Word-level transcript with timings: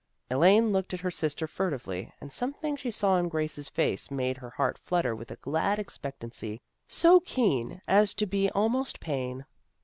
Elaine 0.31 0.71
looked 0.71 0.95
at 0.95 1.01
her 1.01 1.11
sister 1.11 1.45
furtively, 1.45 2.11
and 2.19 2.33
something 2.33 2.75
she 2.75 2.89
saw 2.89 3.17
in 3.19 3.29
Grace's 3.29 3.69
face 3.69 4.09
made 4.09 4.35
her 4.37 4.49
heart 4.49 4.79
flutter 4.79 5.15
with 5.15 5.29
a 5.29 5.35
glad 5.35 5.77
expectancy 5.77 6.59
so 6.87 7.19
keen 7.19 7.83
as 7.87 8.15
to 8.15 8.25
be 8.25 8.49
almost 8.49 8.99
pain. 8.99 9.45